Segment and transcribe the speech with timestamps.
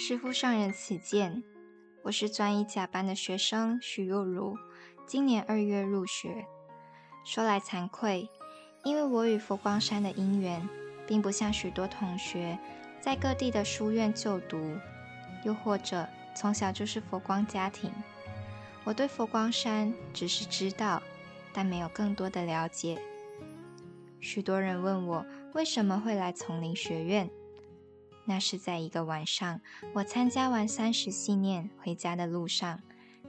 [0.00, 1.42] 师傅上人此见，
[2.04, 4.56] 我是专一甲班的学生许若如，
[5.08, 6.46] 今年二月入学。
[7.24, 8.28] 说来惭愧，
[8.84, 10.66] 因为我与佛光山的因缘，
[11.04, 12.56] 并不像许多同学
[13.00, 14.78] 在各地的书院就读，
[15.44, 17.90] 又或者从小就是佛光家庭。
[18.84, 21.02] 我对佛光山只是知道，
[21.52, 23.02] 但没有更多的了解。
[24.20, 27.28] 许多人问我为什么会来丛林学院。
[28.28, 29.58] 那是在一个晚上，
[29.94, 32.78] 我参加完三十信念回家的路上，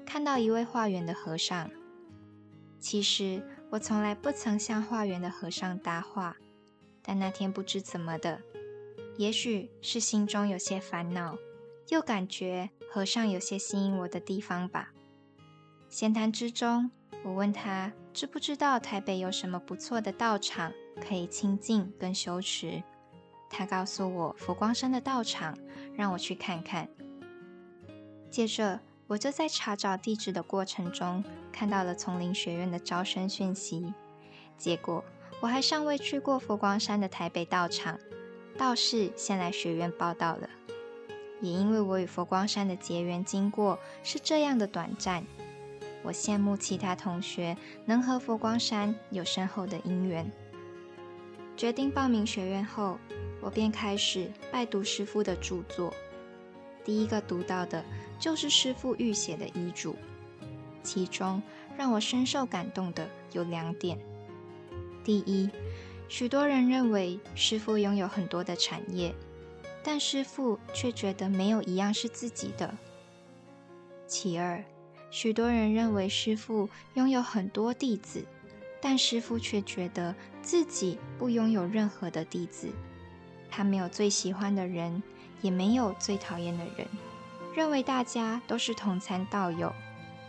[0.06, 1.72] 看到一位化缘的和尚。
[2.82, 6.36] 其实我从来不曾向化缘的和尚搭话，
[7.02, 8.42] 但那天不知怎么的，
[9.18, 11.38] 也许是心中有些烦恼，
[11.88, 14.92] 又感觉和尚有些吸引我的地方吧。
[15.88, 16.92] 闲谈之中，
[17.24, 22.84] 我问他知不知道台北有什么不错的道场可以清净跟修持。
[23.50, 25.58] 他告诉我佛光山的道场，
[25.96, 26.88] 让我去看看。
[28.30, 33.94] 接着，我就在查找地址的过程中，看到了丛林学院的招生讯息。
[34.58, 35.04] 结果，
[35.42, 38.00] 我还尚未去过佛光山的台北道场，
[38.58, 40.48] 道士先来学院报道了。
[41.42, 45.26] 也因为我与佛光山的结缘经过是这样的短暂，
[46.04, 50.32] 我羡慕其他同学能和佛光山有深厚的因缘。
[51.58, 52.98] 决定报名学院后。
[53.42, 55.94] 我便开始拜读师父的著作，
[56.84, 57.84] 第一个读到的
[58.20, 59.96] 就是师父御写的遗嘱。
[60.84, 61.42] 其中
[61.78, 63.98] 让我深受感动的有两点：
[65.04, 65.50] 第一，
[66.08, 69.14] 许多人认为师父拥有很多的产业，
[69.84, 72.70] 但师父却觉得没有一样是自己的；
[74.08, 74.64] 其二，
[75.12, 78.24] 许多人认为师父拥有很多弟子，
[78.82, 82.70] 但师父却觉得自己不拥有任何的弟子。
[83.60, 85.04] 他没有最喜欢的人，
[85.42, 86.88] 也没有最讨厌的人，
[87.54, 89.70] 认为大家都是同参道友，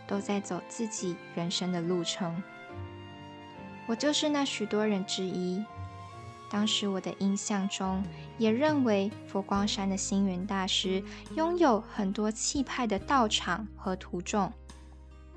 [0.05, 2.43] 都在走自己人生的路程。
[3.87, 5.63] 我就是那许多人之一。
[6.49, 8.03] 当时我的印象中，
[8.37, 11.01] 也认为佛光山的星云大师
[11.37, 14.51] 拥有很多气派的道场和徒众，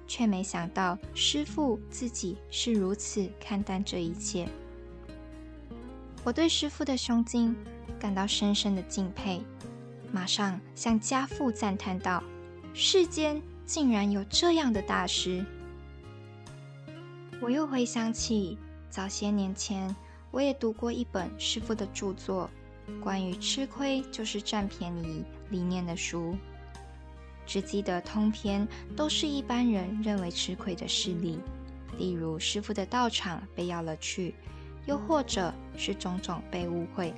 [0.09, 4.49] 却没想到师父自己是如此看淡这一切。
[6.25, 7.55] 我对师傅的胸襟。
[7.97, 9.41] 感到深深的敬佩，
[10.12, 12.23] 马上向家父赞叹道
[12.75, 15.43] ：“世间竟然有这样的大师！”
[17.41, 18.59] 我又回想起
[18.91, 19.95] 早些年前，
[20.31, 22.51] 我也读过一本师傅的著作，
[23.01, 26.37] 关于“吃亏就是占便宜”理念的书，
[27.47, 31.39] 只记得通篇都是一般人认为吃亏的事例，
[31.97, 34.35] 例如师傅的道场被要了去，
[34.87, 37.15] 又或者是种种被误会。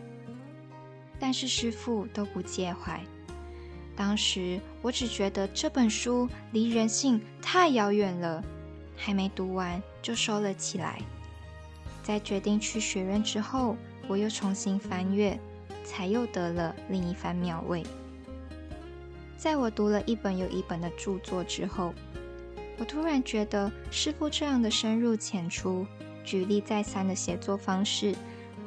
[1.19, 3.01] 但是师父都不介怀。
[3.97, 8.45] 当时我只觉得这本书离人性太遥远了，
[8.97, 10.99] 还没读完就收了起来。
[12.03, 13.77] 在决定去学院之后，
[14.07, 15.39] 我又重新翻阅，
[15.83, 17.83] 才又得了另一番妙味。
[19.39, 21.95] 在我读了一本又一本的著作之后，
[22.79, 25.87] 我突然觉得师父这样的深入浅出、
[26.27, 28.15] 举例再三的写作方式，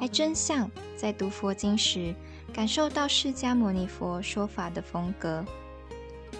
[0.00, 2.12] 还真像在读佛经时。
[2.52, 5.44] 感受到释迦牟尼佛说法的风格，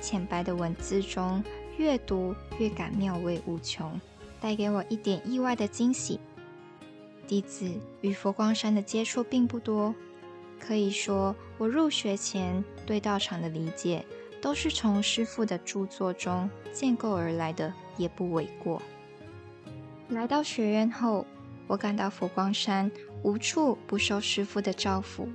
[0.01, 1.41] 浅白的文字中，
[1.77, 4.01] 越读越感妙味无穷，
[4.41, 6.19] 带给我一点意外的惊喜。
[7.29, 7.71] 弟子
[8.01, 9.95] 与佛光山的接触并不多，
[10.59, 14.05] 可以说我入学前对道场的理解，
[14.43, 18.83] 都是从师父的著作中建构而来的，也不为过。
[20.11, 21.25] 来到学院后，
[21.69, 22.91] 我感到佛光山
[23.23, 25.29] 无处不受师父的照拂。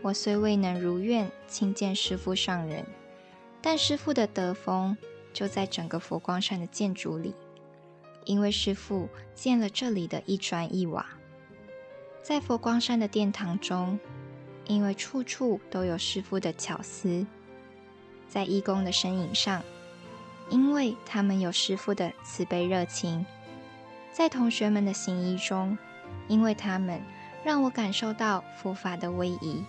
[0.00, 2.86] 我虽未能如愿亲见师父上人，
[3.60, 4.96] 但师父的德风
[5.34, 7.34] 就在整个佛光山的建筑里，
[8.24, 11.06] 因为师父建了这里的一砖一瓦。
[12.22, 14.00] 在佛光山的殿堂中，
[14.66, 17.26] 因为处处都有师父的巧思，
[18.26, 19.62] 在义工的身影上，
[20.48, 23.24] 因为他们有师父的慈悲热情，
[24.12, 25.76] 在同学们的行医中，
[26.28, 27.00] 因为他们
[27.42, 29.64] 让我感受到佛法的威仪。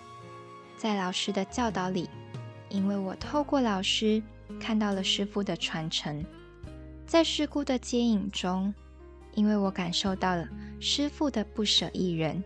[0.77, 2.09] 在老师的教导里，
[2.67, 4.21] 因为我透过老师
[4.59, 6.21] 看到了师父的传承；
[7.07, 8.73] 在师姑的接引中，
[9.33, 10.45] 因为我感受到了
[10.79, 12.43] 师父的不舍一人。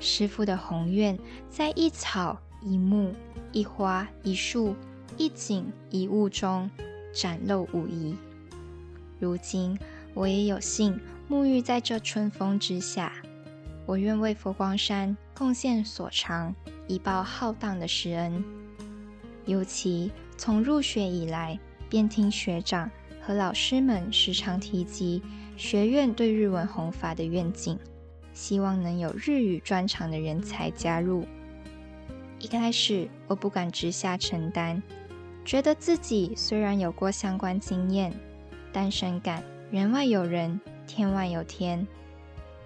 [0.00, 1.18] 师父的宏愿
[1.50, 3.14] 在一草一木、
[3.52, 4.74] 一花一树、
[5.18, 6.70] 一景一物中
[7.12, 8.16] 展露无遗。
[9.18, 9.76] 如今
[10.14, 13.12] 我也有幸沐浴在这春风之下，
[13.86, 16.54] 我愿为佛光山贡献所长。
[16.90, 18.42] 以报浩荡的施恩。
[19.44, 22.90] 尤其从入学以来，便听学长
[23.20, 25.22] 和老师们时常提及
[25.54, 27.78] 学院对日文弘法的愿景，
[28.32, 31.26] 希望能有日语专长的人才加入。
[32.38, 34.82] 一开始我不敢直下承担，
[35.44, 38.12] 觉得自己虽然有过相关经验，
[38.72, 41.86] 但深感人外有人，天外有天。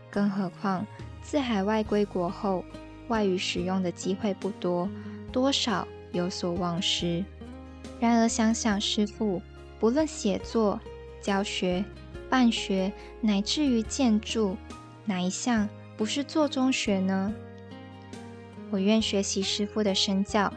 [0.09, 0.87] 更何况
[1.21, 2.65] 自海外归国后，
[3.09, 4.89] 外语使用的机会不多，
[5.33, 7.25] 多少有所忘失。
[7.99, 9.43] 然而想想师傅，
[9.81, 10.79] 不论写作、
[11.21, 11.85] 教学、
[12.31, 14.57] 办学，乃至于建筑，
[15.05, 17.35] 哪一项不是做中学呢？
[18.71, 20.53] 我愿学习师傅的身教。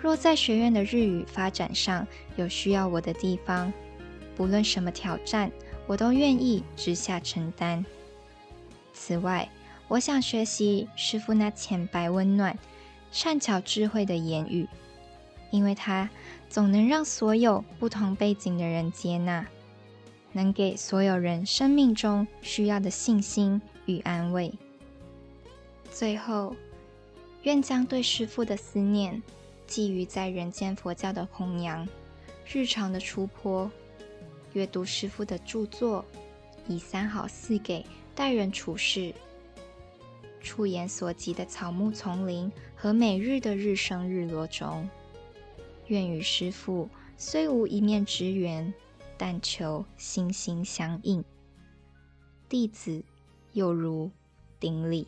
[0.00, 3.70] 若在学院的日语发展上有需要我的地方，
[4.36, 5.50] 不论什么挑战，
[5.86, 7.84] 我都愿意直下承担。
[8.92, 9.48] 此外，
[9.88, 12.58] 我想学习师傅那浅白温暖、
[13.10, 14.68] 善巧智慧的言语，
[15.50, 16.08] 因为他
[16.48, 19.46] 总能让所有不同背景的人接纳，
[20.32, 24.52] 能给所有人生命中需要的信心与安慰。
[25.90, 26.54] 最后。
[27.44, 29.22] 愿将对师父的思念
[29.66, 31.88] 寄予在人间佛教的弘扬，
[32.46, 33.70] 日常的出坡，
[34.52, 36.04] 阅读师父的著作，
[36.66, 39.14] 以三好四给待人处事，
[40.40, 44.88] 触眼所及的草木丛林和每日的日升日落中，
[45.86, 48.72] 愿与师父虽无一面之缘，
[49.16, 51.24] 但求心心相印。
[52.48, 53.04] 弟子
[53.52, 54.10] 又如
[54.58, 55.06] 顶礼。